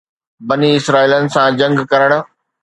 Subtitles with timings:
[0.49, 2.11] بني اسرائيلن سان جنگ ڪرڻ